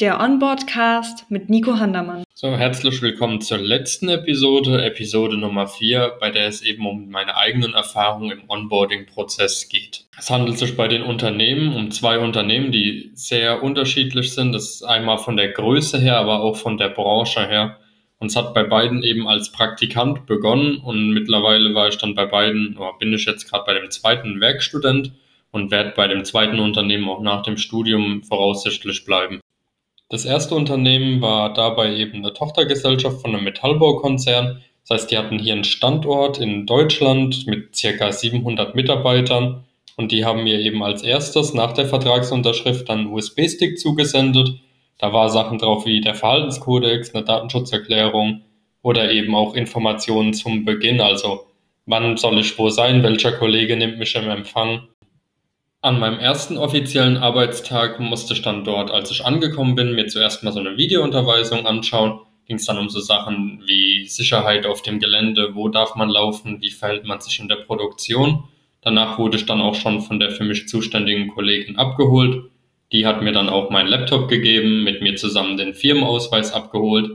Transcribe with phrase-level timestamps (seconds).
[0.00, 2.24] Der Onboardcast mit Nico Handermann.
[2.34, 7.36] So, herzlich willkommen zur letzten Episode, Episode Nummer 4, bei der es eben um meine
[7.36, 10.06] eigenen Erfahrungen im Onboarding-Prozess geht.
[10.18, 14.52] Es handelt sich bei den Unternehmen um zwei Unternehmen, die sehr unterschiedlich sind.
[14.52, 17.78] Das ist einmal von der Größe her, aber auch von der Branche her.
[18.18, 22.26] Und es hat bei beiden eben als Praktikant begonnen und mittlerweile war ich dann bei
[22.26, 25.12] beiden, oder bin ich jetzt gerade bei dem zweiten Werkstudent
[25.52, 29.38] und werde bei dem zweiten Unternehmen auch nach dem Studium voraussichtlich bleiben.
[30.08, 34.62] Das erste Unternehmen war dabei eben eine Tochtergesellschaft von einem Metallbaukonzern.
[34.86, 39.64] Das heißt, die hatten hier einen Standort in Deutschland mit circa 700 Mitarbeitern
[39.96, 44.50] und die haben mir eben als erstes nach der Vertragsunterschrift dann einen USB-Stick zugesendet.
[44.98, 48.42] Da war Sachen drauf wie der Verhaltenskodex, eine Datenschutzerklärung
[48.82, 51.46] oder eben auch Informationen zum Beginn, also
[51.86, 54.88] wann soll ich wo sein, welcher Kollege nimmt mich im Empfang
[55.84, 60.42] an meinem ersten offiziellen Arbeitstag musste ich dann dort, als ich angekommen bin, mir zuerst
[60.42, 62.20] mal so eine Videounterweisung anschauen.
[62.46, 66.62] Ging es dann um so Sachen wie Sicherheit auf dem Gelände, wo darf man laufen,
[66.62, 68.44] wie verhält man sich in der Produktion.
[68.80, 72.50] Danach wurde ich dann auch schon von der für mich zuständigen Kollegin abgeholt.
[72.90, 77.10] Die hat mir dann auch meinen Laptop gegeben, mit mir zusammen den Firmenausweis abgeholt,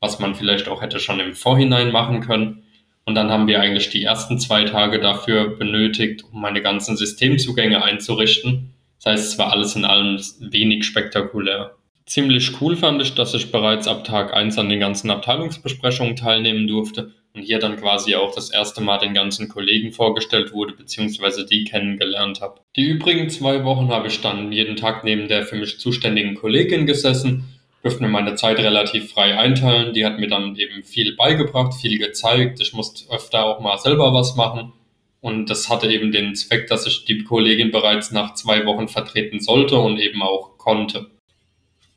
[0.00, 2.64] was man vielleicht auch hätte schon im Vorhinein machen können.
[3.08, 7.82] Und dann haben wir eigentlich die ersten zwei Tage dafür benötigt, um meine ganzen Systemzugänge
[7.82, 8.74] einzurichten.
[8.98, 11.74] Das heißt, es war alles in allem wenig spektakulär.
[12.04, 16.68] Ziemlich cool fand ich, dass ich bereits ab Tag 1 an den ganzen Abteilungsbesprechungen teilnehmen
[16.68, 21.46] durfte und hier dann quasi auch das erste Mal den ganzen Kollegen vorgestellt wurde, beziehungsweise
[21.46, 22.60] die kennengelernt habe.
[22.76, 26.84] Die übrigen zwei Wochen habe ich dann jeden Tag neben der für mich zuständigen Kollegin
[26.84, 29.94] gesessen durfte mir meine Zeit relativ frei einteilen.
[29.94, 32.60] Die hat mir dann eben viel beigebracht, viel gezeigt.
[32.60, 34.72] Ich musste öfter auch mal selber was machen.
[35.20, 39.40] Und das hatte eben den Zweck, dass ich die Kollegin bereits nach zwei Wochen vertreten
[39.40, 41.10] sollte und eben auch konnte.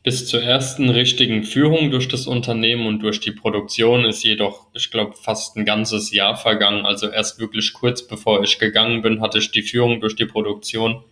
[0.04, 4.90] Bis zur ersten richtigen Führung durch das Unternehmen und durch die Produktion ist jedoch, ich
[4.90, 6.88] glaube, fast ein ganzes Jahr vergangen.
[6.88, 11.04] Also erst wirklich kurz bevor ich gegangen bin, hatte ich die Führung durch die Produktion,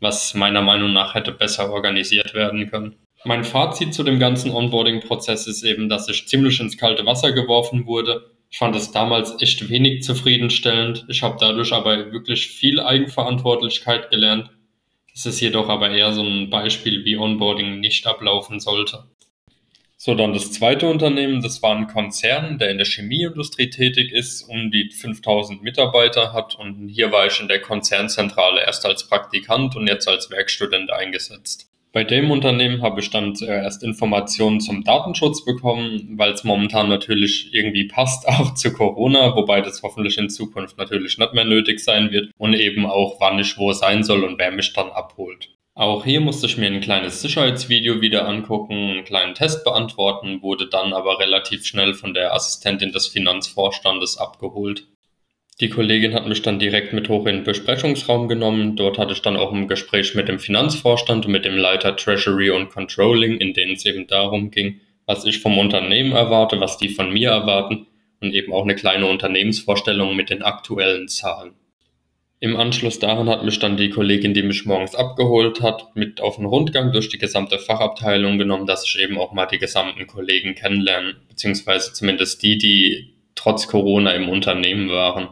[0.00, 2.96] was meiner Meinung nach hätte besser organisiert werden können.
[3.24, 7.86] Mein Fazit zu dem ganzen Onboarding-Prozess ist eben, dass ich ziemlich ins kalte Wasser geworfen
[7.86, 8.30] wurde.
[8.50, 11.04] Ich fand es damals echt wenig zufriedenstellend.
[11.08, 14.50] Ich habe dadurch aber wirklich viel Eigenverantwortlichkeit gelernt.
[15.12, 19.04] Es ist jedoch aber eher so ein Beispiel, wie Onboarding nicht ablaufen sollte.
[19.96, 24.42] So, dann das zweite Unternehmen, das war ein Konzern, der in der Chemieindustrie tätig ist,
[24.42, 29.74] um die 5000 Mitarbeiter hat und hier war ich in der Konzernzentrale erst als Praktikant
[29.74, 31.67] und jetzt als Werkstudent eingesetzt.
[31.92, 37.54] Bei dem Unternehmen habe ich dann zuerst Informationen zum Datenschutz bekommen, weil es momentan natürlich
[37.54, 42.10] irgendwie passt, auch zu Corona, wobei das hoffentlich in Zukunft natürlich nicht mehr nötig sein
[42.10, 45.50] wird und eben auch, wann ich wo sein soll und wer mich dann abholt.
[45.74, 50.68] Auch hier musste ich mir ein kleines Sicherheitsvideo wieder angucken, einen kleinen Test beantworten, wurde
[50.68, 54.88] dann aber relativ schnell von der Assistentin des Finanzvorstandes abgeholt.
[55.60, 58.76] Die Kollegin hat mich dann direkt mit hoch in den Besprechungsraum genommen.
[58.76, 62.50] Dort hatte ich dann auch ein Gespräch mit dem Finanzvorstand und mit dem Leiter Treasury
[62.50, 66.90] und Controlling, in denen es eben darum ging, was ich vom Unternehmen erwarte, was die
[66.90, 67.88] von mir erwarten
[68.20, 71.54] und eben auch eine kleine Unternehmensvorstellung mit den aktuellen Zahlen.
[72.38, 76.36] Im Anschluss daran hat mich dann die Kollegin, die mich morgens abgeholt hat, mit auf
[76.36, 80.54] den Rundgang durch die gesamte Fachabteilung genommen, dass ich eben auch mal die gesamten Kollegen
[80.54, 85.30] kennenlerne, beziehungsweise zumindest die, die trotz Corona im Unternehmen waren.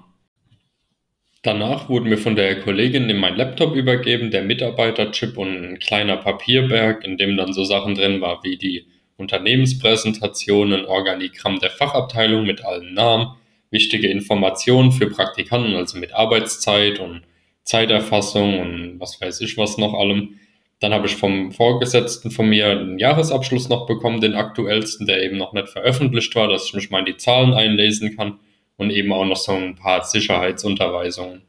[1.46, 6.16] Danach wurden mir von der Kollegin in mein Laptop übergeben, der Mitarbeiterchip und ein kleiner
[6.16, 8.86] Papierberg, in dem dann so Sachen drin war wie die
[9.16, 13.36] Unternehmenspräsentationen, Organigramm der Fachabteilung mit allen Namen,
[13.70, 17.22] wichtige Informationen für Praktikanten, also mit Arbeitszeit und
[17.62, 20.40] Zeiterfassung und was weiß ich was noch allem.
[20.80, 25.36] Dann habe ich vom Vorgesetzten von mir einen Jahresabschluss noch bekommen, den aktuellsten, der eben
[25.36, 28.40] noch nicht veröffentlicht war, dass ich mich mal in die Zahlen einlesen kann
[28.76, 31.42] und eben auch noch so ein paar Sicherheitsunterweisungen.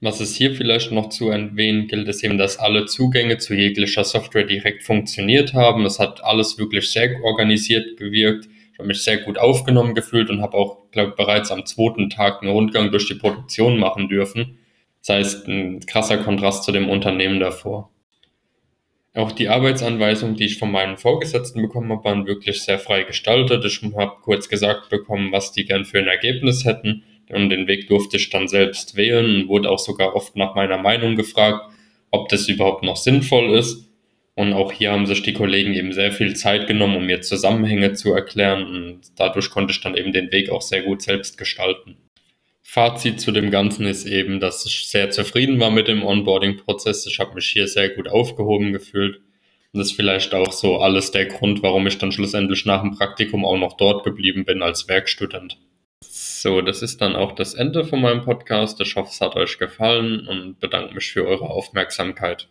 [0.00, 4.04] Was es hier vielleicht noch zu erwähnen gilt, ist eben, dass alle Zugänge zu jeglicher
[4.04, 5.86] Software direkt funktioniert haben.
[5.86, 8.46] Es hat alles wirklich sehr organisiert gewirkt.
[8.72, 12.10] Ich habe mich sehr gut aufgenommen gefühlt und habe auch, glaube ich, bereits am zweiten
[12.10, 14.58] Tag einen Rundgang durch die Produktion machen dürfen.
[15.00, 17.90] Das heißt, ein krasser Kontrast zu dem Unternehmen davor.
[19.16, 23.64] Auch die Arbeitsanweisungen, die ich von meinen Vorgesetzten bekommen habe, waren wirklich sehr frei gestaltet.
[23.64, 27.02] Ich habe kurz gesagt bekommen, was die gern für ein Ergebnis hätten.
[27.30, 30.76] Und den Weg durfte ich dann selbst wählen und wurde auch sogar oft nach meiner
[30.76, 31.72] Meinung gefragt,
[32.10, 33.88] ob das überhaupt noch sinnvoll ist.
[34.34, 37.94] Und auch hier haben sich die Kollegen eben sehr viel Zeit genommen, um mir Zusammenhänge
[37.94, 38.66] zu erklären.
[38.66, 41.96] Und dadurch konnte ich dann eben den Weg auch sehr gut selbst gestalten.
[42.68, 47.06] Fazit zu dem Ganzen ist eben, dass ich sehr zufrieden war mit dem Onboarding-Prozess.
[47.06, 49.20] Ich habe mich hier sehr gut aufgehoben gefühlt.
[49.72, 53.46] das ist vielleicht auch so alles der Grund, warum ich dann schlussendlich nach dem Praktikum
[53.46, 55.56] auch noch dort geblieben bin als Werkstudent.
[56.02, 58.78] So, das ist dann auch das Ende von meinem Podcast.
[58.80, 62.44] Ich hoffe, es hat euch gefallen und bedanke mich für eure Aufmerksamkeit.